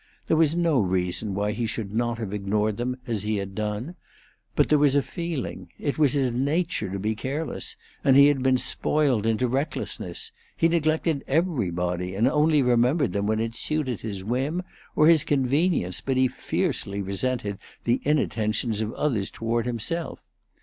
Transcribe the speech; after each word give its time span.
There 0.25 0.35
was 0.35 0.55
no 0.55 0.79
reason 0.79 1.35
why 1.35 1.51
he 1.51 1.67
should 1.67 1.93
not 1.93 2.17
have 2.17 2.33
ignored 2.33 2.77
them 2.77 2.97
as 3.05 3.21
he 3.21 3.35
had 3.35 3.53
done; 3.53 3.93
but 4.55 4.67
there 4.67 4.79
was 4.79 4.95
a 4.95 5.03
feeling. 5.03 5.69
It 5.77 5.99
was 5.99 6.13
his 6.13 6.33
nature 6.33 6.89
to 6.89 6.97
be 6.97 7.13
careless, 7.13 7.77
and 8.03 8.15
he 8.17 8.25
had 8.25 8.41
been 8.41 8.57
spoiled 8.57 9.27
into 9.27 9.47
recklessness; 9.47 10.31
he 10.57 10.67
neglected 10.67 11.23
everybody, 11.27 12.15
and 12.15 12.27
only 12.27 12.63
remembered 12.63 13.13
them 13.13 13.27
when 13.27 13.39
it 13.39 13.53
suited 13.53 14.01
his 14.01 14.23
whim 14.23 14.63
or 14.95 15.07
his 15.07 15.23
convenience; 15.23 16.01
but 16.01 16.17
he 16.17 16.27
fiercely 16.27 17.03
resented 17.03 17.59
the 17.83 18.01
inattentions 18.03 18.81
of 18.81 18.91
others 18.95 19.29
toward 19.29 19.67
himself. 19.67 20.19